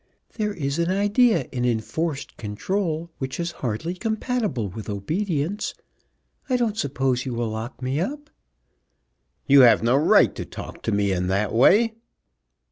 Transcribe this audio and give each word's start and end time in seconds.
There 0.33 0.55
is 0.55 0.79
an 0.79 0.89
idea 0.89 1.43
in 1.51 1.63
enforced 1.63 2.35
control 2.35 3.11
which 3.19 3.39
is 3.39 3.51
hardly 3.61 3.93
compatible 3.93 4.67
with 4.67 4.89
obedience. 4.89 5.75
I 6.49 6.57
don't 6.57 6.75
suppose 6.75 7.23
you 7.23 7.35
will 7.35 7.49
lock 7.49 7.83
me 7.83 7.99
up." 7.99 8.31
"You 9.45 9.61
have 9.61 9.83
no 9.83 9.95
right 9.95 10.33
to 10.33 10.43
talk 10.43 10.81
to 10.81 10.91
me 10.91 11.11
in 11.11 11.27
that 11.27 11.53
way." 11.53 11.93